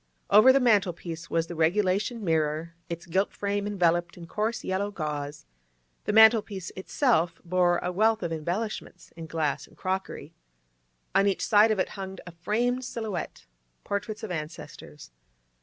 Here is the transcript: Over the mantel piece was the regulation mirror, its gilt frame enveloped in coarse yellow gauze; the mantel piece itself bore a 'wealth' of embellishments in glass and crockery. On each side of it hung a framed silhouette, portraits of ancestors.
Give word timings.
Over 0.31 0.51
the 0.51 0.59
mantel 0.59 0.93
piece 0.93 1.29
was 1.29 1.45
the 1.45 1.53
regulation 1.53 2.23
mirror, 2.23 2.73
its 2.89 3.05
gilt 3.05 3.33
frame 3.35 3.67
enveloped 3.67 4.17
in 4.17 4.25
coarse 4.25 4.63
yellow 4.63 4.89
gauze; 4.89 5.45
the 6.05 6.11
mantel 6.11 6.41
piece 6.41 6.71
itself 6.75 7.39
bore 7.45 7.77
a 7.83 7.91
'wealth' 7.91 8.23
of 8.23 8.33
embellishments 8.33 9.11
in 9.15 9.27
glass 9.27 9.67
and 9.67 9.77
crockery. 9.77 10.33
On 11.13 11.27
each 11.27 11.45
side 11.45 11.69
of 11.69 11.77
it 11.77 11.89
hung 11.89 12.17
a 12.25 12.31
framed 12.31 12.83
silhouette, 12.83 13.45
portraits 13.83 14.23
of 14.23 14.31
ancestors. 14.31 15.11